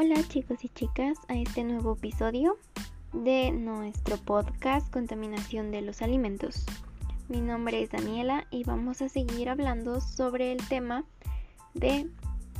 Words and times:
Hola 0.00 0.22
chicos 0.28 0.64
y 0.64 0.68
chicas 0.68 1.18
a 1.26 1.34
este 1.34 1.64
nuevo 1.64 1.94
episodio 1.94 2.56
de 3.12 3.50
nuestro 3.50 4.16
podcast 4.16 4.88
Contaminación 4.92 5.72
de 5.72 5.82
los 5.82 6.02
Alimentos. 6.02 6.64
Mi 7.28 7.40
nombre 7.40 7.82
es 7.82 7.90
Daniela 7.90 8.46
y 8.52 8.62
vamos 8.62 9.02
a 9.02 9.08
seguir 9.08 9.48
hablando 9.48 10.00
sobre 10.00 10.52
el 10.52 10.64
tema 10.68 11.04
de 11.74 12.08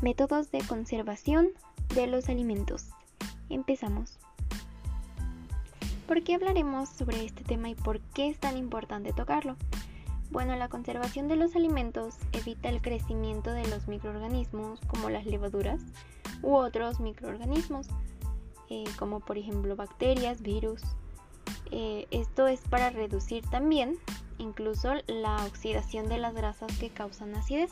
métodos 0.03 0.51
de 0.51 0.67
conservación 0.67 1.51
de 1.95 2.09
los 2.09 2.29
alimentos. 2.29 2.89
Empezamos. 3.51 4.19
¿Por 6.09 6.25
qué 6.25 6.35
hablaremos 6.35 6.89
sobre 6.89 7.25
este 7.25 7.45
tema 7.45 7.69
y 7.69 7.77
por 7.77 8.01
qué 8.01 8.31
es 8.31 8.41
tan 8.41 8.57
importante 8.57 9.13
tocarlo? 9.13 9.55
Bueno, 10.33 10.57
la 10.57 10.69
conservación 10.69 11.29
de 11.29 11.37
los 11.37 11.55
alimentos 11.55 12.17
evita 12.33 12.69
el 12.69 12.83
crecimiento 12.83 13.53
de 13.53 13.69
los 13.69 13.87
microorganismos 13.87 14.81
como 14.89 15.09
las 15.09 15.25
levaduras 15.25 15.81
u 16.43 16.55
otros 16.55 17.01
microorganismos, 17.01 17.89
eh, 18.71 18.85
como 18.99 19.21
por 19.21 19.39
ejemplo 19.39 19.77
bacterias, 19.77 20.43
virus. 20.43 20.83
Eh, 21.71 22.07
esto 22.11 22.47
es 22.47 22.61
para 22.61 22.91
reducir 22.91 23.45
también 23.51 23.97
incluso 24.39 24.95
la 25.07 25.45
oxidación 25.47 26.09
de 26.09 26.19
las 26.19 26.35
grasas 26.35 26.77
que 26.79 26.91
causan 26.91 27.35
acidez. 27.35 27.71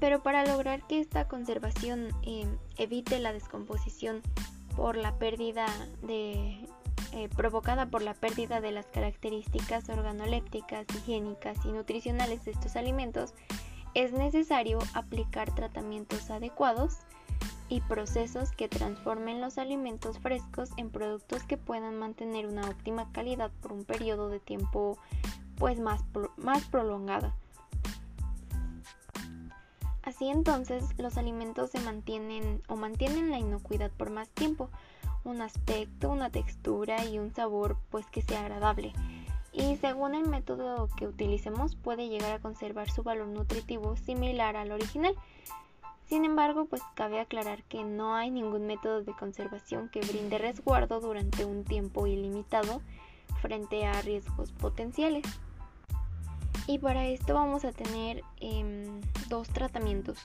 Pero 0.00 0.22
para 0.22 0.44
lograr 0.44 0.86
que 0.86 1.00
esta 1.00 1.28
conservación 1.28 2.08
eh, 2.22 2.46
evite 2.76 3.18
la 3.20 3.32
descomposición 3.32 4.22
por 4.76 4.96
la 4.96 5.16
pérdida 5.18 5.66
de 6.02 6.68
provocada 7.36 7.86
por 7.86 8.02
la 8.02 8.12
pérdida 8.12 8.60
de 8.60 8.72
las 8.72 8.86
características 8.86 9.88
organolépticas, 9.88 10.84
higiénicas 10.96 11.64
y 11.64 11.68
nutricionales 11.68 12.44
de 12.44 12.50
estos 12.50 12.74
alimentos, 12.74 13.34
es 13.94 14.12
necesario 14.12 14.80
aplicar 14.94 15.54
tratamientos 15.54 16.28
adecuados 16.30 16.98
y 17.68 17.80
procesos 17.80 18.52
que 18.52 18.68
transformen 18.68 19.40
los 19.40 19.58
alimentos 19.58 20.18
frescos 20.18 20.70
en 20.76 20.90
productos 20.90 21.44
que 21.44 21.56
puedan 21.56 21.98
mantener 21.98 22.46
una 22.46 22.68
óptima 22.68 23.10
calidad 23.12 23.50
por 23.62 23.72
un 23.72 23.84
periodo 23.84 24.28
de 24.28 24.40
tiempo 24.40 24.98
pues 25.56 25.80
más, 25.80 26.04
más 26.36 26.64
prolongado. 26.64 27.32
Así 30.02 30.28
entonces 30.28 30.84
los 30.98 31.16
alimentos 31.16 31.70
se 31.70 31.80
mantienen 31.80 32.62
o 32.68 32.76
mantienen 32.76 33.30
la 33.30 33.38
inocuidad 33.38 33.90
por 33.90 34.10
más 34.10 34.28
tiempo, 34.28 34.68
un 35.24 35.40
aspecto, 35.40 36.10
una 36.10 36.30
textura 36.30 37.04
y 37.06 37.18
un 37.18 37.34
sabor 37.34 37.78
pues 37.90 38.06
que 38.06 38.20
sea 38.20 38.40
agradable. 38.40 38.92
Y 39.52 39.76
según 39.76 40.14
el 40.14 40.28
método 40.28 40.88
que 40.96 41.06
utilicemos 41.06 41.76
puede 41.76 42.08
llegar 42.08 42.32
a 42.32 42.40
conservar 42.40 42.90
su 42.90 43.02
valor 43.02 43.28
nutritivo 43.28 43.96
similar 43.96 44.56
al 44.56 44.72
original. 44.72 45.14
Sin 46.06 46.24
embargo, 46.24 46.66
pues 46.66 46.82
cabe 46.94 47.20
aclarar 47.20 47.62
que 47.64 47.82
no 47.82 48.14
hay 48.14 48.30
ningún 48.30 48.66
método 48.66 49.02
de 49.02 49.12
conservación 49.12 49.88
que 49.88 50.00
brinde 50.00 50.38
resguardo 50.38 51.00
durante 51.00 51.44
un 51.44 51.64
tiempo 51.64 52.06
ilimitado 52.06 52.82
frente 53.40 53.86
a 53.86 54.00
riesgos 54.02 54.52
potenciales. 54.52 55.24
Y 56.66 56.78
para 56.78 57.06
esto 57.06 57.34
vamos 57.34 57.64
a 57.64 57.72
tener 57.72 58.22
em, 58.40 59.00
dos 59.28 59.48
tratamientos. 59.48 60.18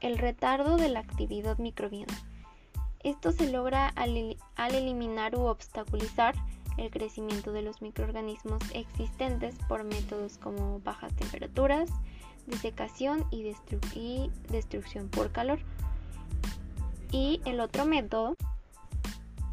El 0.00 0.18
retardo 0.18 0.76
de 0.76 0.88
la 0.88 1.00
actividad 1.00 1.58
microbiana 1.58 2.14
esto 3.06 3.30
se 3.30 3.48
logra 3.52 3.86
al, 3.94 4.36
eliminar 4.74 5.36
u 5.36 5.42
obstaculizar 5.42 6.34
el 6.76 6.90
crecimiento 6.90 7.52
de 7.52 7.62
los 7.62 7.80
microorganismos 7.80 8.60
existentes 8.74 9.54
por 9.68 9.84
métodos 9.84 10.38
como 10.38 10.80
bajas 10.80 11.14
temperaturas, 11.14 11.88
desecación 12.46 13.24
y, 13.30 13.54
y 13.94 14.30
destrucción 14.50 15.08
por 15.08 15.32
calor. 15.32 15.58
Y 17.10 17.40
el 17.44 17.60
otro 17.60 17.84
método 17.84 18.36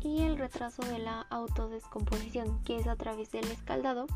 y 0.02 0.22
el 0.22 0.38
retraso 0.38 0.82
de 0.84 1.00
la 1.00 1.22
autodescomposición, 1.30 2.62
que 2.64 2.78
es 2.78 2.88
a 2.88 2.96
través 2.96 3.32
del 3.32 3.50
escaldado, 3.52 4.08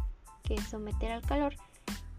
que 0.44 0.56
es 0.56 0.64
someter 0.68 1.12
al 1.12 1.22
calor. 1.22 1.56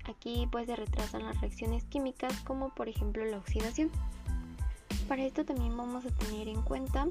Aquí 0.08 0.48
pues 0.50 0.66
se 0.66 0.76
retrasan 0.76 1.26
las 1.26 1.38
reacciones 1.40 1.84
químicas 1.84 2.32
como 2.40 2.70
por 2.74 2.88
ejemplo 2.88 3.24
la 3.24 3.38
oxidación. 3.38 3.90
Para 5.06 5.24
esto 5.24 5.44
también 5.44 5.76
vamos 5.76 6.06
a 6.06 6.10
tener 6.10 6.48
en 6.48 6.62
cuenta 6.62 7.08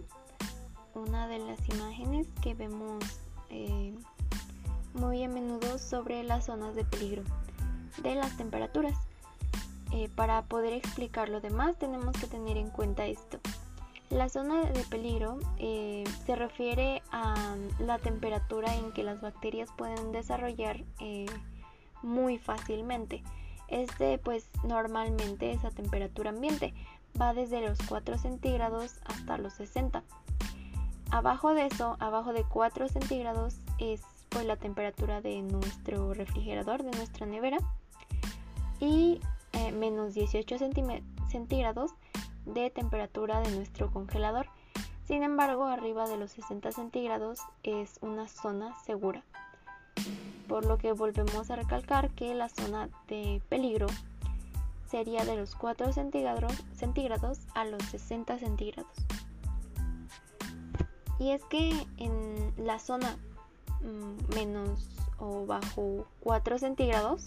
una 0.96 1.28
de 1.28 1.40
las 1.40 1.70
imágenes 1.70 2.28
que 2.42 2.56
vemos 2.56 3.04
eh, 3.50 3.94
muy 4.94 5.24
a 5.24 5.30
menudo 5.30 5.78
sobre 5.78 6.24
las 6.24 6.46
zonas 6.46 6.76
de 6.76 6.86
peligro 6.86 7.24
de 8.02 8.16
las 8.16 8.36
temperaturas. 8.38 8.98
Eh, 9.92 10.10
para 10.16 10.44
poder 10.44 10.74
explicar 10.74 11.30
lo 11.30 11.42
demás 11.42 11.78
tenemos 11.78 12.16
que 12.18 12.28
tener 12.28 12.58
en 12.58 12.70
cuenta 12.70 13.06
esto. 13.06 13.40
La 14.10 14.30
zona 14.30 14.64
de 14.64 14.84
peligro 14.84 15.40
eh, 15.58 16.04
se 16.26 16.36
refiere 16.36 17.02
a 17.12 17.56
la 17.80 17.98
temperatura 18.00 18.74
en 18.76 18.92
que 18.94 19.04
las 19.04 19.22
bacterias 19.22 19.70
pueden 19.78 20.12
desarrollar 20.12 20.84
muy 22.04 22.38
fácilmente. 22.38 23.24
Este 23.68 24.18
pues 24.18 24.50
normalmente 24.64 25.52
es 25.52 25.66
a 25.66 25.72
temperatura 25.72 26.30
ambiente, 26.30 26.74
va 27.20 27.34
desde 27.34 27.62
los 27.62 27.78
4 27.88 28.18
centígrados 28.18 29.00
hasta 29.06 29.38
los 29.38 29.54
60. 29.54 30.04
Abajo 31.12 31.54
de 31.54 31.68
eso, 31.68 31.98
abajo 32.00 32.34
de 32.34 32.44
4 32.44 32.88
centígrados 32.90 33.58
es 33.80 34.02
pues 34.30 34.46
la 34.46 34.58
temperatura 34.58 35.22
de 35.22 35.42
nuestro 35.42 36.14
refrigerador, 36.14 36.84
de 36.84 36.92
nuestra 36.92 37.26
nevera. 37.26 37.58
Y 38.80 39.20
eh, 39.58 39.72
menos 39.72 40.14
18 40.14 40.58
centígrados 41.30 41.92
de 42.46 42.70
temperatura 42.70 43.42
de 43.42 43.52
nuestro 43.52 43.92
congelador. 43.92 44.48
Sin 45.08 45.24
embargo, 45.24 45.66
arriba 45.66 46.08
de 46.08 46.18
los 46.18 46.32
60 46.32 46.72
centígrados 46.72 47.40
es 47.64 47.98
una 48.02 48.28
zona 48.28 48.78
segura. 48.86 49.24
Por 50.48 50.66
lo 50.66 50.78
que 50.78 50.92
volvemos 50.92 51.50
a 51.50 51.56
recalcar 51.56 52.10
que 52.12 52.36
la 52.36 52.50
zona 52.50 52.90
de 53.08 53.42
peligro 53.50 53.88
sería 54.90 55.26
de 55.26 55.36
los 55.36 55.56
4 55.56 55.92
centígrados, 55.94 57.40
a 57.54 57.66
los 57.66 57.84
60 57.84 58.40
centígrados. 58.40 58.92
Y 61.20 61.32
es 61.32 61.44
que 61.46 61.72
en 61.98 62.54
la 62.58 62.80
zona 62.80 63.18
mm, 63.82 64.36
menos 64.36 64.88
o 65.20 65.46
bajo 65.46 66.06
4 66.22 66.60
centígrados, 66.60 67.26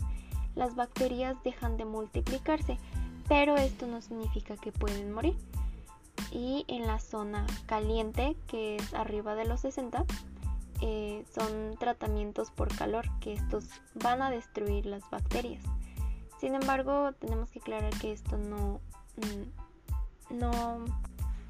las 0.54 0.74
bacterias 0.74 1.36
dejan 1.44 1.76
de 1.76 1.84
multiplicarse, 1.84 2.78
pero 3.28 3.56
esto 3.56 3.86
no 3.86 4.00
significa 4.02 4.56
que 4.56 4.72
pueden 4.72 5.12
morir. 5.12 5.36
Y 6.32 6.64
en 6.68 6.86
la 6.86 6.98
zona 6.98 7.46
caliente, 7.66 8.36
que 8.46 8.76
es 8.76 8.94
arriba 8.94 9.34
de 9.34 9.46
los 9.46 9.60
60, 9.60 10.04
eh, 10.82 11.24
son 11.34 11.76
tratamientos 11.78 12.50
por 12.50 12.74
calor, 12.74 13.06
que 13.20 13.34
estos 13.34 13.66
van 13.94 14.22
a 14.22 14.30
destruir 14.30 14.86
las 14.86 15.08
bacterias. 15.10 15.62
Sin 16.40 16.54
embargo, 16.54 17.12
tenemos 17.12 17.50
que 17.50 17.58
aclarar 17.58 17.92
que 17.98 18.12
esto 18.12 18.38
no, 18.38 18.80
mm, 19.16 20.38
no, 20.38 20.84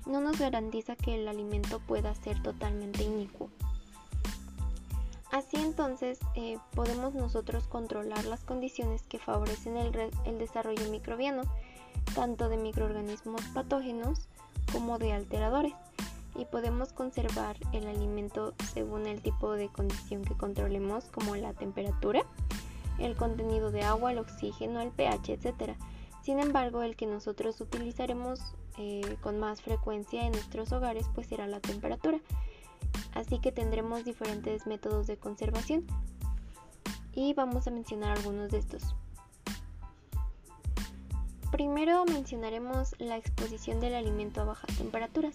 no 0.06 0.20
nos 0.20 0.38
garantiza 0.38 0.96
que 0.96 1.14
el 1.14 1.28
alimento 1.28 1.78
pueda 1.80 2.14
ser 2.14 2.42
totalmente 2.42 3.04
inicuo. 3.04 3.50
Así 5.30 5.56
entonces 5.56 6.18
eh, 6.34 6.58
podemos 6.74 7.14
nosotros 7.14 7.68
controlar 7.68 8.24
las 8.24 8.44
condiciones 8.44 9.02
que 9.02 9.18
favorecen 9.18 9.76
el, 9.76 10.38
desarrollo 10.38 10.90
microbiano, 10.90 11.42
tanto 12.14 12.48
de 12.48 12.56
microorganismos 12.56 13.42
patógenos 13.54 14.28
como 14.72 14.98
de 14.98 15.12
alteradores, 15.12 15.74
y 16.34 16.44
podemos 16.46 16.92
conservar 16.92 17.56
el 17.72 17.86
alimento 17.86 18.54
según 18.72 19.06
el 19.06 19.20
tipo 19.20 19.52
de 19.52 19.68
condición 19.68 20.24
que 20.24 20.36
controlemos, 20.36 21.04
como 21.06 21.36
la 21.36 21.52
temperatura, 21.52 22.22
el 22.98 23.16
contenido 23.16 23.70
de 23.70 23.82
agua, 23.82 24.12
el 24.12 24.18
oxígeno, 24.18 24.80
el 24.80 24.90
pH, 24.90 25.32
etc. 25.32 25.76
Sin 26.22 26.40
embargo, 26.40 26.82
el 26.82 26.96
que 26.96 27.06
nosotros 27.06 27.60
utilizaremos 27.60 28.40
eh, 28.78 29.16
con 29.20 29.38
más 29.38 29.62
frecuencia 29.62 30.24
en 30.24 30.32
nuestros 30.32 30.72
hogares 30.72 31.06
pues 31.14 31.26
será 31.26 31.46
la 31.46 31.60
temperatura. 31.60 32.18
Así 33.14 33.38
que 33.38 33.52
tendremos 33.52 34.04
diferentes 34.04 34.66
métodos 34.66 35.06
de 35.06 35.16
conservación 35.16 35.86
y 37.12 37.34
vamos 37.34 37.66
a 37.66 37.70
mencionar 37.70 38.16
algunos 38.16 38.50
de 38.50 38.58
estos. 38.58 38.94
Primero 41.50 42.04
mencionaremos 42.04 42.94
la 42.98 43.16
exposición 43.16 43.80
del 43.80 43.94
alimento 43.94 44.40
a 44.40 44.44
bajas 44.44 44.76
temperaturas. 44.76 45.34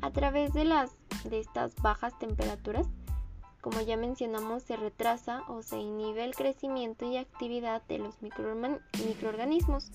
A 0.00 0.10
través 0.10 0.52
de 0.52 0.64
las 0.64 0.90
de 1.24 1.40
estas 1.40 1.74
bajas 1.76 2.18
temperaturas 2.18 2.88
como 3.62 3.80
ya 3.80 3.96
mencionamos, 3.96 4.64
se 4.64 4.76
retrasa 4.76 5.44
o 5.46 5.62
se 5.62 5.78
inhibe 5.78 6.24
el 6.24 6.34
crecimiento 6.34 7.04
y 7.06 7.16
actividad 7.16 7.80
de 7.82 7.98
los 7.98 8.16
microorganismos. 8.20 9.92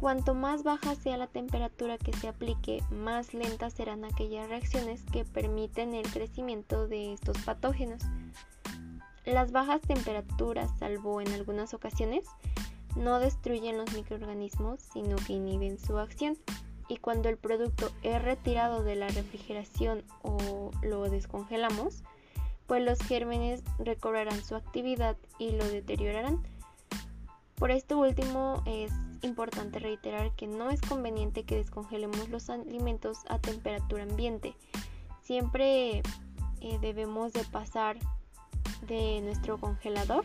Cuanto 0.00 0.34
más 0.34 0.62
baja 0.62 0.94
sea 0.94 1.18
la 1.18 1.26
temperatura 1.26 1.98
que 1.98 2.14
se 2.14 2.28
aplique, 2.28 2.82
más 2.90 3.34
lentas 3.34 3.74
serán 3.74 4.06
aquellas 4.06 4.48
reacciones 4.48 5.02
que 5.12 5.26
permiten 5.26 5.94
el 5.94 6.10
crecimiento 6.10 6.88
de 6.88 7.12
estos 7.12 7.36
patógenos. 7.42 8.00
Las 9.26 9.52
bajas 9.52 9.82
temperaturas, 9.82 10.70
salvo 10.78 11.20
en 11.20 11.30
algunas 11.34 11.74
ocasiones, 11.74 12.24
no 12.96 13.18
destruyen 13.18 13.76
los 13.76 13.92
microorganismos, 13.92 14.80
sino 14.80 15.16
que 15.16 15.34
inhiben 15.34 15.78
su 15.78 15.98
acción 15.98 16.38
y 16.88 16.96
cuando 16.96 17.28
el 17.28 17.36
producto 17.36 17.92
es 18.02 18.22
retirado 18.22 18.82
de 18.82 18.96
la 18.96 19.08
refrigeración 19.08 20.02
o 20.22 20.70
lo 20.82 21.10
descongelamos, 21.10 22.02
pues 22.66 22.82
los 22.82 22.98
gérmenes 23.00 23.62
recobrarán 23.78 24.42
su 24.42 24.56
actividad 24.56 25.18
y 25.38 25.52
lo 25.52 25.64
deteriorarán. 25.66 26.42
Por 27.56 27.70
esto 27.70 27.98
último 27.98 28.62
es 28.64 28.90
importante 29.22 29.78
reiterar 29.78 30.34
que 30.36 30.46
no 30.46 30.70
es 30.70 30.80
conveniente 30.80 31.44
que 31.44 31.56
descongelemos 31.56 32.28
los 32.28 32.50
alimentos 32.50 33.18
a 33.28 33.38
temperatura 33.38 34.02
ambiente. 34.02 34.54
Siempre 35.22 36.02
eh, 36.60 36.78
debemos 36.80 37.32
de 37.32 37.44
pasar 37.44 37.96
de 38.86 39.20
nuestro 39.22 39.58
congelador 39.58 40.24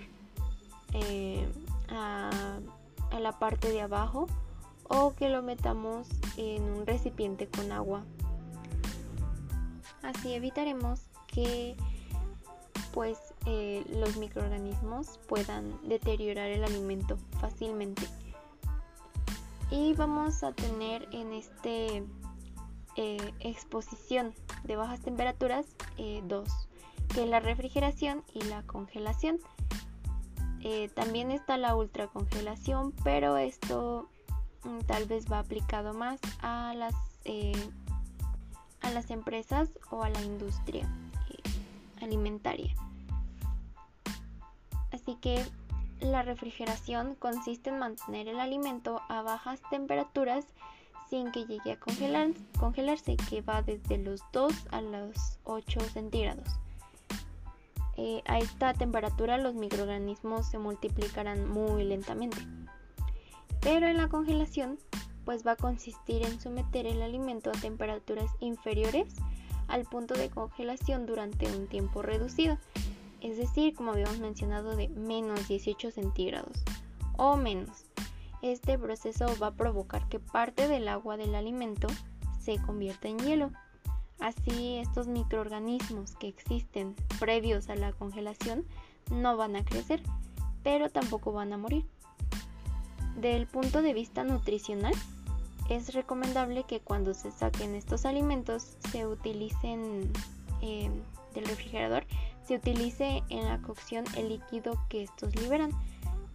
eh, 0.93 1.47
a, 1.89 2.29
la 3.19 3.39
parte 3.39 3.69
de 3.69 3.81
abajo 3.81 4.27
o 4.89 5.15
que 5.15 5.29
lo 5.29 5.41
metamos 5.41 6.07
en 6.37 6.63
un 6.63 6.85
recipiente 6.85 7.47
con 7.47 7.71
agua. 7.71 8.03
Así 10.03 10.33
evitaremos 10.33 11.01
que 11.27 11.75
pues 12.93 13.17
eh, 13.45 13.83
los 13.89 14.17
microorganismos 14.17 15.19
puedan 15.27 15.79
deteriorar 15.87 16.49
el 16.49 16.63
alimento 16.63 17.17
fácilmente. 17.39 18.03
Y 19.71 19.93
vamos 19.93 20.43
a 20.43 20.53
tener 20.53 21.07
en 21.11 21.33
este 21.33 22.03
eh, 22.95 23.33
exposición 23.39 24.33
de 24.63 24.75
bajas 24.75 25.01
temperaturas 25.01 25.65
eh, 25.97 26.21
dos, 26.25 26.49
que 27.13 27.23
es 27.23 27.29
la 27.29 27.39
refrigeración 27.39 28.23
y 28.33 28.41
la 28.43 28.63
congelación. 28.63 29.39
también 30.95 31.29
está 31.29 31.57
la 31.57 31.75
ultracongelación, 31.75 32.93
pero 33.03 33.37
esto 33.37 34.09
Mm, 34.65 34.79
tal 34.79 35.05
vez 35.05 35.31
va 35.31 35.39
aplicado 35.39 35.93
más 35.93 36.19
a 36.41 36.73
las, 36.75 36.95
eh, 37.23 37.53
a 38.81 38.89
las 38.89 39.11
empresas 39.11 39.69
o 39.91 40.03
a 40.03 40.09
la 40.09 40.21
industria 40.23 40.89
eh, 41.29 42.03
alimentaria. 42.03 42.75
Así 44.91 45.15
que 45.21 45.45
la 45.99 46.21
refrigeración 46.23 47.15
consiste 47.15 47.69
en 47.69 47.79
mantener 47.79 48.27
el 48.27 48.39
alimento 48.39 49.01
a 49.09 49.21
bajas 49.21 49.61
temperaturas 49.69 50.45
sin 51.09 51.31
que 51.31 51.45
llegue 51.45 51.73
a 51.73 51.79
congelar, 51.79 52.29
congelarse, 52.59 53.15
que 53.29 53.41
va 53.41 53.61
desde 53.61 53.97
los 53.97 54.21
2 54.33 54.53
a 54.71 54.81
los 54.81 55.39
8 55.43 55.79
centígrados. 55.81 56.47
Eh, 57.97 58.21
a 58.25 58.39
esta 58.39 58.73
temperatura 58.73 59.37
los 59.37 59.55
microorganismos 59.55 60.47
se 60.47 60.57
multiplicarán 60.57 61.47
muy 61.47 61.83
lentamente. 61.83 62.37
Pero 63.61 63.87
en 63.87 63.97
la 63.97 64.09
congelación 64.09 64.77
pues 65.23 65.45
va 65.45 65.51
a 65.51 65.55
consistir 65.55 66.23
en 66.23 66.39
someter 66.39 66.85
el 66.85 67.01
alimento 67.01 67.49
a 67.49 67.59
temperaturas 67.59 68.29
inferiores 68.39 69.13
al 69.67 69.85
punto 69.85 70.13
de 70.13 70.29
congelación 70.29 71.05
durante 71.07 71.47
un 71.47 71.67
tiempo 71.67 72.03
reducido, 72.03 72.57
es 73.25 73.37
decir, 73.37 73.73
como 73.73 73.91
habíamos 73.91 74.19
mencionado, 74.19 74.75
de 74.75 74.87
menos 74.87 75.47
18 75.47 75.89
centígrados 75.89 76.63
o 77.17 77.35
menos. 77.35 77.85
Este 78.43 78.77
proceso 78.77 79.25
va 79.41 79.47
a 79.47 79.55
provocar 79.55 80.07
que 80.09 80.19
parte 80.19 80.67
del 80.67 80.87
agua 80.87 81.17
del 81.17 81.33
alimento 81.33 81.87
se 82.39 82.61
convierta 82.61 83.07
en 83.07 83.17
hielo. 83.17 83.51
Así 84.19 84.75
estos 84.75 85.07
microorganismos 85.07 86.15
que 86.17 86.27
existen 86.27 86.95
previos 87.19 87.69
a 87.69 87.75
la 87.75 87.93
congelación 87.93 88.63
no 89.09 89.35
van 89.37 89.55
a 89.55 89.65
crecer, 89.65 90.03
pero 90.61 90.91
tampoco 90.91 91.31
van 91.31 91.51
a 91.51 91.57
morir. 91.57 91.87
Del 93.15 93.47
punto 93.47 93.81
de 93.81 93.95
vista 93.95 94.23
nutricional, 94.23 94.93
es 95.67 95.95
recomendable 95.95 96.63
que 96.65 96.79
cuando 96.79 97.15
se 97.15 97.31
saquen 97.31 97.73
estos 97.73 98.05
alimentos 98.05 98.77
se 98.91 99.07
utilicen 99.07 100.11
eh, 100.61 100.91
del 101.33 101.45
refrigerador, 101.45 102.05
se 102.45 102.55
utilice 102.55 103.23
en 103.29 103.45
la 103.45 103.61
cocción 103.61 104.05
el 104.15 104.29
líquido 104.29 104.73
que 104.89 105.03
estos 105.03 105.35
liberan, 105.35 105.71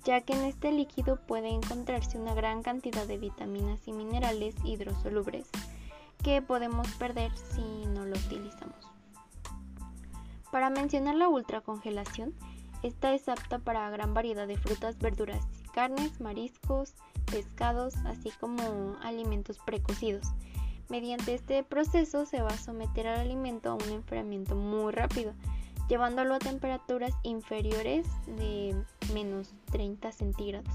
ya 0.04 0.20
que 0.20 0.32
en 0.32 0.44
este 0.44 0.72
líquido 0.72 1.16
puede 1.26 1.48
encontrarse 1.48 2.18
una 2.18 2.34
gran 2.34 2.62
cantidad 2.62 3.06
de 3.06 3.18
vitaminas 3.18 3.86
y 3.86 3.92
minerales 3.92 4.54
hidrosolubres 4.64 5.48
que 6.22 6.42
podemos 6.42 6.88
perder 6.94 7.32
si 7.36 7.62
no 7.86 8.04
lo 8.04 8.16
utilizamos. 8.16 8.76
Para 10.50 10.70
mencionar 10.70 11.14
la 11.14 11.28
ultracongelación, 11.28 12.34
esta 12.82 13.14
es 13.14 13.28
apta 13.28 13.58
para 13.58 13.90
gran 13.90 14.14
variedad 14.14 14.48
de 14.48 14.56
frutas, 14.56 14.98
verduras 14.98 15.46
carnes, 15.70 16.20
mariscos, 16.20 16.94
pescados, 17.30 17.94
así 18.06 18.30
como 18.40 18.96
alimentos 19.02 19.58
precocidos. 19.58 20.26
Mediante 20.88 21.34
este 21.34 21.62
proceso 21.62 22.26
se 22.26 22.42
va 22.42 22.50
a 22.50 22.58
someter 22.58 23.06
al 23.06 23.20
alimento 23.20 23.70
a 23.70 23.74
un 23.74 23.88
enfriamiento 23.90 24.56
muy 24.56 24.92
rápido, 24.92 25.34
llevándolo 25.90 26.34
a 26.34 26.38
temperaturas 26.38 27.12
inferiores 27.22 28.06
de 28.26 28.74
menos 29.12 29.52
30 29.72 30.10
centígrados, 30.12 30.72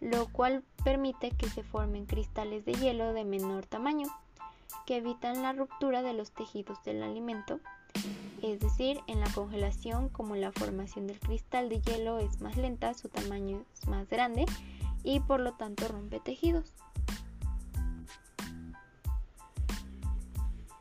lo 0.00 0.26
cual 0.32 0.64
permite 0.82 1.30
que 1.30 1.48
se 1.48 1.62
formen 1.62 2.06
cristales 2.06 2.64
de 2.64 2.72
hielo 2.72 3.12
de 3.12 3.24
menor 3.24 3.66
tamaño, 3.66 4.08
que 4.86 4.96
evitan 4.96 5.42
la 5.42 5.52
ruptura 5.52 6.02
de 6.02 6.14
los 6.14 6.32
tejidos 6.32 6.82
del 6.82 7.04
alimento 7.04 7.60
es 8.42 8.60
decir, 8.60 9.00
en 9.06 9.20
la 9.20 9.30
congelación 9.30 10.08
como 10.08 10.34
la 10.34 10.52
formación 10.52 11.06
del 11.06 11.20
cristal 11.20 11.68
de 11.68 11.80
hielo 11.80 12.18
es 12.18 12.40
más 12.40 12.56
lenta, 12.56 12.94
su 12.94 13.08
tamaño 13.08 13.64
es 13.74 13.86
más 13.86 14.08
grande 14.08 14.46
y 15.04 15.20
por 15.20 15.40
lo 15.40 15.52
tanto 15.52 15.88
rompe 15.88 16.20
tejidos. 16.20 16.72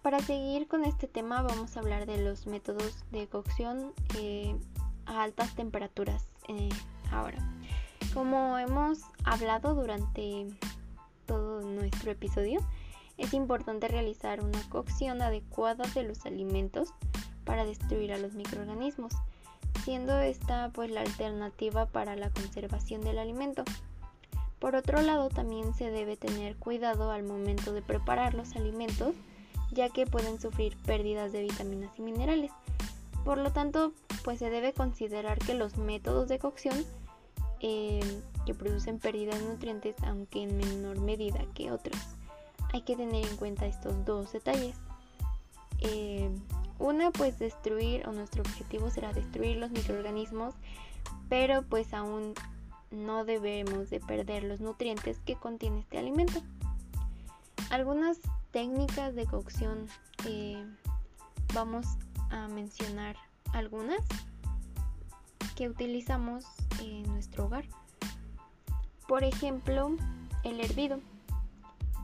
Para 0.02 0.20
seguir 0.20 0.68
con 0.70 0.86
este 0.86 1.08
tema 1.08 1.42
vamos 1.42 1.76
a 1.76 1.82
hablar 1.82 2.06
de 2.06 2.24
los 2.24 2.48
métodos 2.48 3.04
de 3.12 3.28
cocción 3.28 3.92
eh, 4.18 4.56
a 5.06 5.24
altas 5.24 5.54
temperaturas 5.56 6.26
eh, 6.48 6.70
ahora. 7.12 7.38
Como 8.14 8.58
hemos 8.58 9.00
hablado 9.26 9.76
durante 9.76 10.48
todo 11.26 11.62
nuestro 11.62 12.12
episodio, 12.12 12.62
es 13.18 13.34
importante 13.34 13.90
realizar 13.90 14.42
una 14.42 14.62
cocción 14.70 15.22
adecuada 15.22 15.84
de 15.94 16.04
los 16.04 16.26
alimentos 16.26 16.94
para 17.44 17.66
destruir 17.66 18.14
a 18.14 18.18
los 18.18 18.36
microorganismos, 18.36 19.12
siendo 19.84 20.18
esta 20.18 20.70
pues 20.70 20.92
la 20.92 21.02
alternativa 21.02 21.88
para 21.88 22.16
la 22.16 22.30
conservación 22.30 23.02
del 23.02 23.20
alimento. 23.20 23.66
Por 24.60 24.76
otro 24.76 25.02
lado, 25.02 25.30
también 25.30 25.74
se 25.74 25.92
debe 25.92 26.16
tener 26.16 26.56
cuidado 26.56 27.12
al 27.12 27.24
momento 27.24 27.74
de 27.74 27.82
preparar 27.82 28.34
los 28.34 28.56
alimentos, 28.56 29.14
ya 29.72 29.90
que 29.90 30.06
pueden 30.06 30.40
sufrir 30.40 30.76
pérdidas 30.86 31.32
de 31.32 31.44
vitaminas 31.44 31.98
y 31.98 32.02
minerales. 32.02 32.52
Por 33.24 33.38
lo 33.38 33.52
tanto, 33.52 33.94
pues 34.24 34.40
se 34.40 34.50
debe 34.50 34.74
considerar 34.74 35.40
que 35.40 35.54
los 35.54 35.78
métodos 35.78 36.28
de 36.28 36.40
cocción 36.40 36.86
eh, 37.60 38.00
que 38.46 38.54
producen 38.54 39.00
pérdidas 39.00 39.40
de 39.40 39.46
nutrientes, 39.46 39.96
aunque 40.04 40.44
en 40.44 40.58
menor 40.58 41.00
medida 41.00 41.40
que 41.54 41.72
otros 41.72 41.98
hay 42.74 42.82
que 42.82 42.96
tener 42.96 43.26
en 43.26 43.38
cuenta 43.38 43.66
estos 43.66 44.06
dos 44.06 44.32
detalles. 44.32 44.76
Eh, 45.80 46.30
una, 46.78 47.12
pues 47.12 47.40
destruir, 47.40 48.08
o 48.08 48.12
nuestro 48.12 48.42
objetivo 48.42 48.90
será 48.90 49.12
destruir 49.14 49.58
los 49.58 49.72
microorganismos, 49.72 50.56
pero 51.28 51.64
pues 51.64 51.94
aún 51.94 52.34
no 52.92 53.26
debemos 53.26 53.90
de 53.90 54.00
perder 54.00 54.44
los 54.44 54.62
nutrientes 54.62 55.20
que 55.20 55.36
contiene 55.36 55.80
este 55.80 55.98
alimento. 55.98 56.42
Algunas 57.70 58.20
técnicas 58.52 59.16
de 59.16 59.26
cocción, 59.26 59.88
vamos 61.54 61.86
a 62.30 62.48
mencionar 62.48 63.16
algunas 63.54 64.02
que 65.56 65.70
utilizamos 65.70 66.46
en 66.82 67.04
nuestro 67.04 67.46
hogar. 67.46 67.66
Por 69.08 69.24
ejemplo, 69.24 69.96
el 70.44 70.62
hervido. 70.62 71.00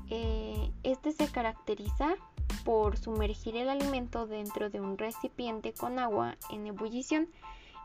Eh, 0.10 0.72
este 0.84 1.12
se 1.12 1.28
caracteriza 1.28 2.16
por 2.64 2.98
sumergir 2.98 3.56
el 3.56 3.70
alimento 3.70 4.28
dentro 4.28 4.70
de 4.70 4.82
un 4.82 4.98
recipiente 4.98 5.74
con 5.74 6.00
agua 6.00 6.36
en 6.50 6.68
ebullición. 6.68 7.28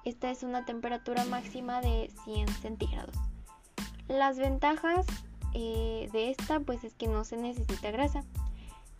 Esta 0.04 0.30
es 0.30 0.42
una 0.42 0.64
temperatura 0.64 1.24
máxima 1.26 1.80
de 1.80 2.10
100 2.24 2.48
centígrados. 2.48 3.14
Las 4.08 4.38
ventajas 4.38 5.06
eh, 5.54 6.08
de 6.12 6.30
esta 6.30 6.60
pues 6.60 6.84
es 6.84 6.94
que 6.94 7.06
no 7.06 7.24
se 7.24 7.36
necesita 7.36 7.90
grasa. 7.90 8.24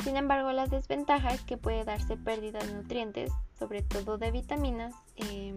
Sin 0.05 0.17
embargo, 0.17 0.53
las 0.53 0.71
desventajas 0.71 1.35
es 1.35 1.43
que 1.43 1.57
puede 1.57 1.85
darse 1.85 2.17
pérdida 2.17 2.59
de 2.61 2.73
nutrientes, 2.73 3.33
sobre 3.59 3.83
todo 3.83 4.17
de 4.17 4.31
vitaminas, 4.31 4.95
eh, 5.17 5.55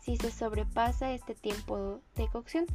si 0.00 0.16
se 0.16 0.30
sobrepasa 0.30 1.12
este 1.12 1.34
tiempo 1.34 2.00
de 2.16 2.28
cocción. 2.28 2.66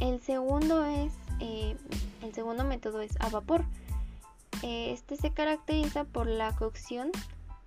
El 0.00 0.20
segundo 0.20 0.84
es 0.86 1.12
eh, 1.40 1.76
el 2.22 2.34
segundo 2.34 2.64
método 2.64 3.00
es 3.00 3.12
a 3.20 3.28
vapor. 3.28 3.64
Este 4.62 5.16
se 5.16 5.32
caracteriza 5.32 6.04
por 6.04 6.26
la 6.26 6.54
cocción 6.56 7.10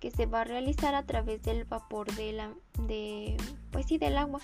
que 0.00 0.10
se 0.10 0.26
va 0.26 0.42
a 0.42 0.44
realizar 0.44 0.94
a 0.94 1.04
través 1.04 1.42
del 1.42 1.64
vapor 1.64 2.12
de 2.14 2.32
la, 2.32 2.50
de, 2.80 3.36
pues 3.70 3.86
sí, 3.86 3.98
del 3.98 4.18
agua. 4.18 4.40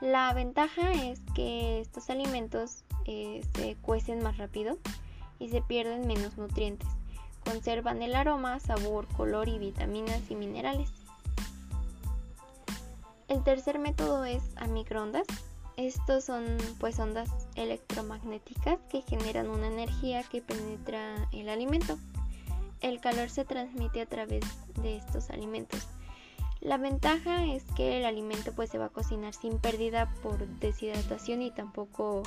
La 0.00 0.32
ventaja 0.34 0.92
es 0.92 1.20
que 1.34 1.80
estos 1.80 2.10
alimentos 2.10 2.84
eh, 3.04 3.42
se 3.54 3.76
cuecen 3.76 4.22
más 4.22 4.36
rápido 4.38 4.78
y 5.38 5.48
se 5.48 5.62
pierden 5.62 6.06
menos 6.06 6.36
nutrientes. 6.36 6.88
Conservan 7.44 8.02
el 8.02 8.14
aroma, 8.14 8.58
sabor, 8.58 9.06
color 9.16 9.48
y 9.48 9.58
vitaminas 9.58 10.20
y 10.30 10.34
minerales. 10.34 10.90
El 13.28 13.42
tercer 13.42 13.78
método 13.78 14.24
es 14.24 14.42
a 14.56 14.66
microondas. 14.66 15.26
Estos 15.76 16.24
son 16.24 16.44
pues 16.80 16.98
ondas 16.98 17.30
electromagnéticas 17.54 18.78
que 18.90 19.02
generan 19.02 19.50
una 19.50 19.66
energía 19.66 20.22
que 20.22 20.40
penetra 20.40 21.28
el 21.32 21.48
alimento. 21.48 21.98
El 22.80 23.00
calor 23.00 23.30
se 23.30 23.44
transmite 23.44 24.00
a 24.00 24.06
través 24.06 24.44
de 24.80 24.96
estos 24.96 25.30
alimentos. 25.30 25.86
La 26.60 26.78
ventaja 26.78 27.44
es 27.44 27.64
que 27.76 27.98
el 27.98 28.06
alimento 28.06 28.52
pues 28.52 28.70
se 28.70 28.78
va 28.78 28.86
a 28.86 28.90
cocinar 28.90 29.34
sin 29.34 29.58
pérdida 29.58 30.10
por 30.22 30.38
deshidratación 30.58 31.42
y 31.42 31.50
tampoco 31.50 32.22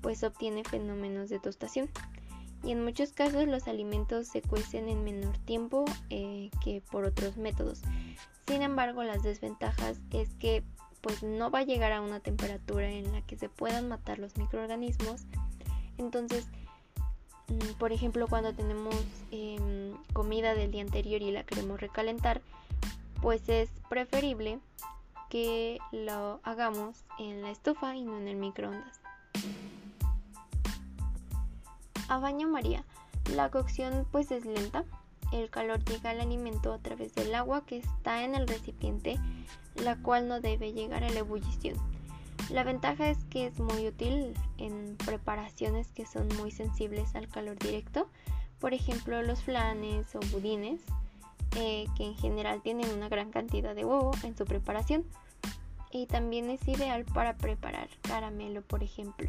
pues 0.00 0.22
obtiene 0.22 0.64
fenómenos 0.64 1.28
de 1.28 1.40
tostación. 1.40 1.90
Y 2.66 2.72
en 2.72 2.82
muchos 2.82 3.12
casos 3.12 3.46
los 3.46 3.68
alimentos 3.68 4.26
se 4.26 4.42
cuecen 4.42 4.88
en 4.88 5.04
menor 5.04 5.38
tiempo 5.38 5.84
eh, 6.10 6.50
que 6.64 6.82
por 6.90 7.04
otros 7.04 7.36
métodos. 7.36 7.82
Sin 8.48 8.62
embargo, 8.62 9.04
las 9.04 9.22
desventajas 9.22 10.00
es 10.10 10.34
que 10.34 10.64
pues 11.00 11.22
no 11.22 11.52
va 11.52 11.60
a 11.60 11.62
llegar 11.62 11.92
a 11.92 12.00
una 12.00 12.18
temperatura 12.18 12.90
en 12.90 13.12
la 13.12 13.22
que 13.22 13.36
se 13.36 13.48
puedan 13.48 13.86
matar 13.86 14.18
los 14.18 14.36
microorganismos. 14.36 15.22
Entonces, 15.96 16.48
mm, 17.46 17.78
por 17.78 17.92
ejemplo, 17.92 18.26
cuando 18.26 18.52
tenemos 18.52 18.96
em, 19.30 19.94
comida 20.12 20.54
del 20.54 20.72
día 20.72 20.82
anterior 20.82 21.22
y 21.22 21.30
la 21.30 21.44
queremos 21.44 21.80
recalentar, 21.80 22.42
pues 23.22 23.48
es 23.48 23.70
preferible 23.88 24.58
que 25.30 25.78
lo 25.92 26.40
hagamos 26.42 27.04
en 27.20 27.42
la 27.42 27.52
estufa 27.52 27.94
y 27.94 28.02
no 28.02 28.18
en 28.18 28.26
el 28.26 28.36
microondas. 28.36 29.00
A 32.08 32.18
baño 32.18 32.48
María, 32.48 32.84
la 33.34 33.50
cocción 33.50 34.06
pues 34.12 34.30
es 34.30 34.44
lenta, 34.44 34.84
el 35.32 35.50
calor 35.50 35.84
llega 35.84 36.10
al 36.10 36.20
alimento 36.20 36.72
a 36.72 36.78
través 36.78 37.14
del 37.14 37.34
agua 37.34 37.66
que 37.66 37.78
está 37.78 38.22
en 38.22 38.36
el 38.36 38.46
recipiente, 38.46 39.18
la 39.74 39.96
cual 39.96 40.28
no 40.28 40.40
debe 40.40 40.72
llegar 40.72 41.02
a 41.02 41.10
la 41.10 41.18
ebullición. 41.18 41.76
La 42.48 42.62
ventaja 42.62 43.08
es 43.08 43.24
que 43.24 43.46
es 43.46 43.58
muy 43.58 43.88
útil 43.88 44.34
en 44.58 44.96
preparaciones 45.04 45.88
que 45.88 46.06
son 46.06 46.28
muy 46.36 46.52
sensibles 46.52 47.16
al 47.16 47.28
calor 47.28 47.58
directo, 47.58 48.08
por 48.60 48.72
ejemplo 48.72 49.20
los 49.22 49.42
flanes 49.42 50.14
o 50.14 50.20
budines, 50.30 50.80
eh, 51.56 51.86
que 51.96 52.04
en 52.04 52.14
general 52.14 52.62
tienen 52.62 52.88
una 52.92 53.08
gran 53.08 53.32
cantidad 53.32 53.74
de 53.74 53.84
huevo 53.84 54.12
en 54.22 54.36
su 54.36 54.44
preparación. 54.44 55.04
Y 55.90 56.06
también 56.06 56.50
es 56.50 56.66
ideal 56.68 57.04
para 57.04 57.36
preparar 57.36 57.88
caramelo, 58.02 58.62
por 58.62 58.82
ejemplo. 58.82 59.28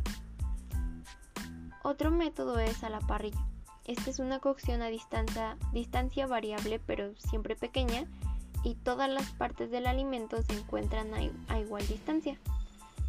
Otro 1.87 2.11
método 2.11 2.59
es 2.59 2.83
a 2.83 2.89
la 2.89 2.99
parrilla. 2.99 3.47
Esta 3.85 4.09
es 4.09 4.19
una 4.19 4.39
cocción 4.39 4.81
a 4.81 4.87
distancia, 4.87 5.57
distancia 5.71 6.27
variable 6.27 6.79
pero 6.79 7.15
siempre 7.15 7.55
pequeña 7.55 8.03
y 8.61 8.75
todas 8.75 9.09
las 9.09 9.31
partes 9.31 9.71
del 9.71 9.87
alimento 9.87 10.41
se 10.41 10.51
encuentran 10.51 11.13
a, 11.13 11.19
a 11.47 11.59
igual 11.61 11.87
distancia. 11.87 12.37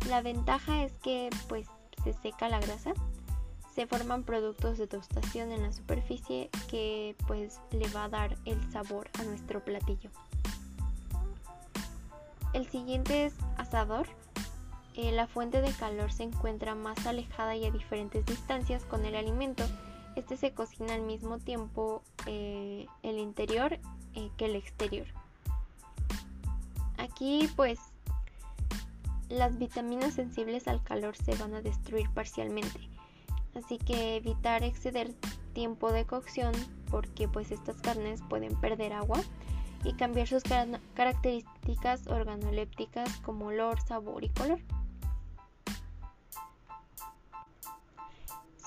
La 0.09 0.23
ventaja 0.23 0.85
es 0.85 0.93
que 1.03 1.29
pues 1.49 1.67
se 2.05 2.13
seca 2.13 2.49
la 2.49 2.61
grasa, 2.61 2.93
se 3.75 3.89
forman 3.89 4.23
productos 4.23 4.79
de 4.79 4.87
tostación 4.87 5.51
en 5.51 5.63
la 5.63 5.73
superficie 5.73 6.49
que 6.71 7.17
pues 7.27 7.61
le 7.73 7.89
va 7.89 8.05
a 8.05 8.09
dar 8.09 8.37
el 8.45 8.63
sabor 8.71 9.11
a 9.19 9.25
nuestro 9.25 9.65
platillo. 9.65 10.11
El 12.53 12.69
siguiente 12.69 13.27
es 13.27 13.35
asador. 13.57 14.07
Eh, 14.99 15.13
la 15.13 15.29
fuente 15.29 15.61
de 15.63 15.71
calor 15.71 16.11
se 16.11 16.25
encuentra 16.25 16.75
más 16.75 17.07
alejada 17.07 17.55
y 17.55 17.65
a 17.65 17.71
diferentes 17.71 18.27
distancias 18.27 18.85
con 18.85 19.07
el 19.07 19.15
alimento 19.15 19.63
este 20.17 20.37
se 20.37 20.51
cocina 20.51 20.95
al 20.95 21.03
mismo 21.03 21.39
tiempo 21.39 22.03
eh, 22.27 22.85
el 23.05 23.21
interior 23.21 23.79
eh, 24.15 24.31
que 24.37 24.47
el 24.47 24.57
exterior. 24.57 25.07
Aquí 26.97 27.49
pues 27.55 27.79
las 29.29 29.57
vitaminas 29.57 30.15
sensibles 30.15 30.67
al 30.67 30.83
calor 30.83 31.15
se 31.15 31.37
van 31.37 31.55
a 31.55 31.63
destruir 31.63 32.11
parcialmente. 32.11 32.81
Así 33.55 33.79
que 33.79 34.17
evitar 34.17 34.65
exceder 34.65 35.15
tiempo 35.53 35.93
de 35.93 36.07
cocción 36.07 36.53
porque 36.91 37.29
pues 37.29 37.53
estas 37.53 37.77
carnes 37.77 38.21
pueden 38.29 38.61
perder 38.61 38.95
agua 38.95 39.21
y 39.85 39.93
cambiar 39.93 40.27
sus 40.27 40.43
características 40.95 42.09
organolépticas 42.09 43.19
como 43.19 43.47
olor, 43.47 43.81
sabor 43.81 44.25
y 44.25 44.31
color. 44.31 44.59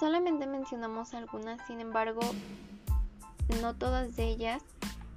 Solamente 0.01 0.47
mencionamos 0.47 1.13
algunas, 1.13 1.61
sin 1.67 1.79
embargo, 1.79 2.21
no 3.61 3.75
todas 3.75 4.15
de 4.15 4.29
ellas, 4.29 4.63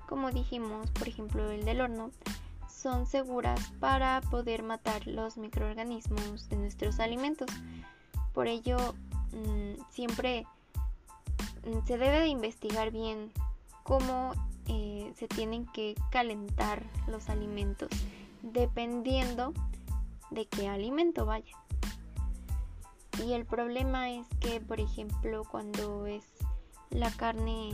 como 0.07 0.31
dijimos, 0.31 0.91
por 0.91 1.09
ejemplo 1.09 1.50
el 1.50 1.64
del 1.64 1.81
horno, 1.81 2.11
son 2.69 3.07
seguras 3.07 3.73
para 3.81 4.21
poder 4.31 4.62
matar 4.62 5.07
los 5.07 5.38
microorganismos 5.38 6.50
de 6.50 6.57
nuestros 6.57 7.00
alimentos. 7.00 7.49
Por 8.35 8.47
ello, 8.47 8.76
mm, 9.33 9.81
siempre 9.88 10.47
mm, 11.64 11.87
se 11.87 11.97
debe 11.97 12.21
de 12.21 12.29
investigar 12.29 12.91
bien 12.91 13.33
cómo 13.85 14.33
eh, 14.69 15.14
se 15.17 15.29
tienen 15.29 15.64
que 15.64 15.95
calentar 16.11 16.83
los 17.07 17.31
alimentos, 17.31 17.88
dependiendo 18.43 19.55
de 20.31 20.45
qué 20.45 20.69
alimento 20.69 21.25
vaya. 21.25 21.57
Y 23.23 23.33
el 23.33 23.44
problema 23.44 24.11
es 24.11 24.26
que, 24.40 24.61
por 24.61 24.80
ejemplo, 24.80 25.44
cuando 25.44 26.06
es 26.06 26.25
la 26.90 27.11
carne, 27.11 27.73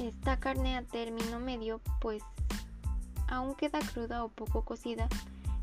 esta 0.00 0.40
carne 0.40 0.76
a 0.76 0.82
término 0.82 1.38
medio, 1.38 1.80
pues 2.00 2.22
aún 3.28 3.54
queda 3.54 3.78
cruda 3.80 4.24
o 4.24 4.28
poco 4.28 4.64
cocida, 4.64 5.08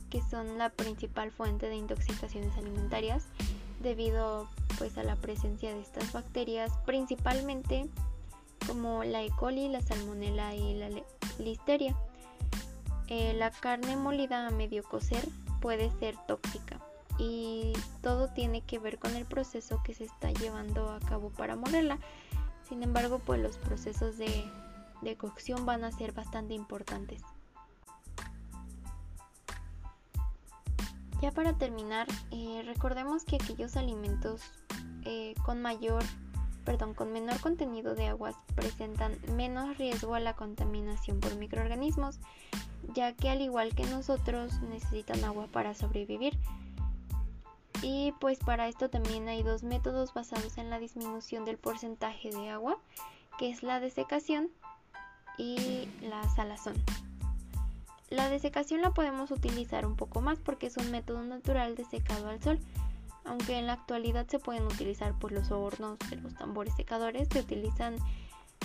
que 0.10 0.22
son 0.22 0.58
la 0.58 0.70
principal 0.70 1.32
fuente 1.32 1.68
de 1.68 1.76
intoxicaciones 1.76 2.56
alimentarias, 2.58 3.26
debido 3.82 4.48
pues 4.78 4.98
a 4.98 5.04
la 5.04 5.16
presencia 5.16 5.74
de 5.74 5.82
estas 5.82 6.14
bacterias, 6.14 6.72
principalmente 6.86 7.88
como 8.68 9.04
la 9.04 9.22
E. 9.22 9.30
coli, 9.32 9.68
la 9.68 9.82
salmonella 9.82 10.56
y 10.56 10.76
la 10.76 10.90
listeria. 11.40 11.96
Eh, 13.08 13.34
la 13.36 13.52
carne 13.52 13.96
molida 13.96 14.48
a 14.48 14.50
medio 14.50 14.84
cocer 14.84 15.28
puede 15.62 15.92
ser 16.00 16.16
tóxica 16.26 16.80
y 17.18 17.74
todo 18.02 18.28
tiene 18.30 18.62
que 18.62 18.80
ver 18.80 19.00
con 19.00 19.16
el 19.16 19.26
proceso 19.26 19.82
que 19.84 19.94
se 19.94 20.06
está 20.06 20.32
llevando 20.32 20.92
a 20.92 21.00
cabo 21.00 21.30
para 21.30 21.56
molerla. 21.56 22.00
Sin 22.68 22.84
embargo, 22.84 23.20
pues 23.20 23.42
los 23.42 23.58
procesos 23.58 24.18
de, 24.18 24.44
cocción 25.18 25.66
van 25.66 25.84
a 25.84 25.92
ser 25.92 26.14
bastante 26.14 26.56
importantes. 26.56 27.22
Ya 31.22 31.32
para 31.32 31.54
terminar, 31.54 32.08
eh, 32.32 32.64
recordemos 32.66 33.24
que 33.24 33.36
aquellos 33.36 33.78
alimentos 33.78 34.42
eh, 35.06 35.36
con 35.46 35.62
mayor, 35.62 36.04
perdón, 36.66 36.94
con 36.94 37.14
menor 37.14 37.40
contenido 37.40 37.96
de 37.96 38.08
aguas 38.08 38.36
presentan 38.56 39.18
menos 39.36 39.78
riesgo 39.78 40.16
a 40.16 40.20
la 40.20 40.36
contaminación 40.36 41.20
por 41.20 41.36
microorganismos, 41.36 42.20
ya 42.94 43.14
que 43.14 43.30
al 43.30 43.42
igual 43.42 43.76
que 43.76 43.86
nosotros 43.86 44.60
necesitan 44.62 45.24
agua 45.24 45.48
para 45.52 45.76
sobrevivir. 45.76 46.38
Y 47.82 48.14
pues 48.20 48.40
para 48.40 48.68
esto 48.68 48.90
también 48.90 49.28
hay 49.28 49.44
dos 49.44 49.64
métodos 49.64 50.14
basados 50.14 50.58
en 50.58 50.70
la 50.70 50.80
disminución 50.80 51.46
del 51.46 51.58
porcentaje 51.58 52.30
de 52.30 52.50
agua, 52.50 52.78
que 53.38 53.50
es 53.50 53.64
la 53.64 53.80
desecación 53.80 54.50
y 55.38 55.88
la 56.02 56.24
salazón. 56.36 56.76
La 58.10 58.30
desecación 58.30 58.82
la 58.82 58.92
podemos 58.92 59.32
utilizar 59.32 59.86
un 59.86 59.96
poco 59.96 60.22
más 60.22 60.40
porque 60.40 60.68
es 60.68 60.78
un 60.78 60.92
método 60.92 61.24
natural 61.24 61.76
de 61.76 61.86
secado 61.86 62.30
al 62.30 62.42
sol, 62.42 62.60
aunque 63.26 63.58
en 63.58 63.68
la 63.68 63.74
actualidad 63.74 64.28
se 64.28 64.40
pueden 64.40 64.64
utilizar 64.66 65.14
pues, 65.20 65.34
los 65.34 65.52
hornos 65.52 65.98
de 66.10 66.18
los 66.18 66.36
tambores 66.36 66.76
secadores, 66.76 67.28
se 67.32 67.40
utilizan 67.40 67.98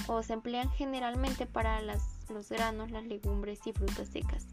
o 0.07 0.23
se 0.23 0.35
emplean 0.35 0.71
generalmente 0.71 1.47
para 1.47 1.81
los 1.83 2.49
granos, 2.51 2.91
las 2.91 3.05
legumbres 3.05 3.61
y 3.67 3.73
frutas 3.73 4.09
secas. 4.09 4.47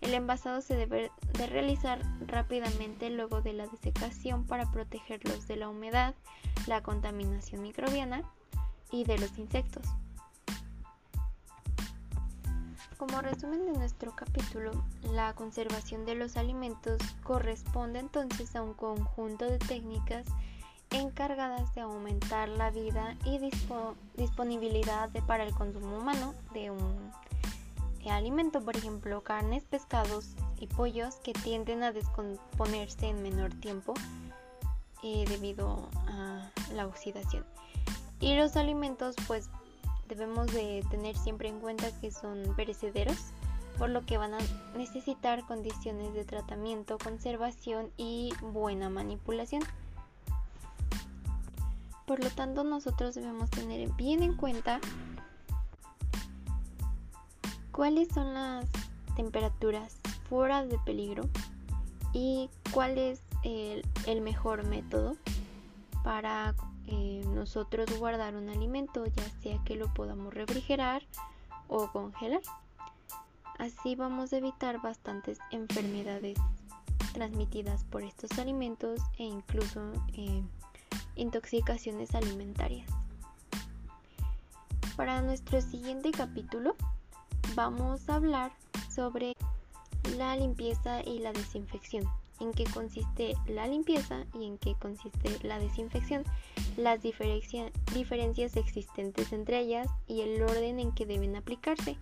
El 0.00 0.14
envasado 0.14 0.60
se 0.60 0.76
debe 0.76 1.10
de 1.32 1.46
realizar 1.46 2.00
rápidamente 2.26 3.10
luego 3.10 3.40
de 3.40 3.52
la 3.52 3.66
desecación 3.66 4.44
para 4.44 4.70
protegerlos 4.70 5.48
de 5.48 5.56
la 5.56 5.68
humedad, 5.68 6.14
la 6.66 6.82
contaminación 6.82 7.62
microbiana 7.62 8.22
y 8.90 9.04
de 9.04 9.18
los 9.18 9.36
insectos. 9.38 9.84
Como 12.98 13.20
resumen 13.20 13.66
de 13.66 13.72
nuestro 13.72 14.16
capítulo, 14.16 14.70
la 15.02 15.34
conservación 15.34 16.06
de 16.06 16.14
los 16.14 16.36
alimentos 16.36 16.98
corresponde 17.22 17.98
entonces 17.98 18.56
a 18.56 18.62
un 18.62 18.72
conjunto 18.72 19.44
de 19.44 19.58
técnicas 19.58 20.26
encargadas 20.90 21.74
de 21.74 21.82
aumentar 21.82 22.48
la 22.48 22.70
vida 22.70 23.16
y 23.24 23.38
disponibilidad 24.16 25.10
para 25.26 25.44
el 25.44 25.52
consumo 25.52 25.98
humano 25.98 26.34
de 26.54 26.70
un 26.70 27.12
alimento, 28.10 28.60
por 28.60 28.76
ejemplo, 28.76 29.22
carnes, 29.22 29.64
pescados 29.64 30.34
y 30.58 30.66
pollos 30.66 31.16
que 31.16 31.32
tienden 31.32 31.82
a 31.82 31.92
descomponerse 31.92 33.06
en 33.06 33.22
menor 33.22 33.52
tiempo 33.54 33.94
eh, 35.02 35.24
debido 35.28 35.88
a 36.06 36.50
la 36.74 36.86
oxidación. 36.86 37.44
Y 38.20 38.36
los 38.36 38.56
alimentos 38.56 39.14
pues 39.26 39.50
debemos 40.08 40.46
de 40.52 40.84
tener 40.90 41.16
siempre 41.16 41.48
en 41.48 41.60
cuenta 41.60 41.90
que 42.00 42.10
son 42.10 42.54
perecederos, 42.56 43.18
por 43.78 43.90
lo 43.90 44.06
que 44.06 44.16
van 44.16 44.34
a 44.34 44.38
necesitar 44.76 45.44
condiciones 45.46 46.14
de 46.14 46.24
tratamiento, 46.24 46.98
conservación 46.98 47.90
y 47.96 48.32
buena 48.40 48.88
manipulación. 48.88 49.62
Por 52.06 52.22
lo 52.22 52.30
tanto, 52.30 52.62
nosotros 52.62 53.14
debemos 53.16 53.50
tener 53.50 53.90
bien 53.90 54.22
en 54.22 54.34
cuenta 54.34 54.80
cuáles 57.76 58.08
son 58.08 58.32
las 58.32 58.64
temperaturas 59.16 59.98
fuera 60.30 60.64
de 60.64 60.78
peligro 60.78 61.28
y 62.14 62.48
cuál 62.72 62.96
es 62.96 63.20
el, 63.42 63.84
mejor 64.22 64.66
método 64.66 65.14
para 66.02 66.54
eh, 66.86 67.22
nosotros 67.34 67.86
guardar 67.98 68.34
un 68.34 68.48
alimento, 68.48 69.04
ya 69.04 69.28
sea 69.42 69.62
que 69.64 69.76
lo 69.76 69.92
podamos 69.92 70.32
refrigerar 70.32 71.02
o 71.68 71.92
congelar. 71.92 72.40
Así 73.58 73.94
vamos 73.94 74.32
a 74.32 74.38
evitar 74.38 74.80
bastantes 74.80 75.38
enfermedades 75.50 76.38
transmitidas 77.12 77.84
por 77.84 78.04
estos 78.04 78.38
alimentos 78.38 79.00
e 79.18 79.24
incluso 79.24 79.92
eh, 80.14 80.42
intoxicaciones 81.14 82.14
alimentarias. 82.14 82.88
Para 84.96 85.20
nuestro 85.20 85.60
siguiente 85.60 86.10
capítulo 86.10 86.74
vamos 87.56 88.06
a 88.10 88.16
hablar 88.16 88.52
sobre 88.94 89.34
la 90.18 90.36
limpieza 90.36 91.02
y 91.02 91.18
la 91.20 91.32
desinfección, 91.32 92.04
en 92.38 92.52
qué 92.52 92.64
consiste 92.64 93.34
la 93.48 93.66
limpieza 93.66 94.24
y 94.38 94.44
en 94.44 94.58
qué 94.58 94.74
consiste 94.74 95.38
la 95.42 95.58
desinfección, 95.58 96.22
las 96.76 97.00
diferencias 97.02 98.56
existentes 98.56 99.32
entre 99.32 99.60
ellas 99.60 99.88
y 100.06 100.20
el 100.20 100.40
orden 100.42 100.78
en 100.78 100.92
que 100.92 101.06
deben 101.06 101.34
aplicarse. 101.34 101.96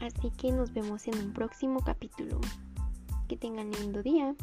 Así 0.00 0.30
que 0.30 0.52
nos 0.52 0.72
vemos 0.72 1.06
en 1.06 1.18
un 1.18 1.32
próximo 1.34 1.80
capítulo. 1.84 2.40
Que 3.28 3.36
tengan 3.36 3.70
lindo 3.72 4.02
día. 4.02 4.34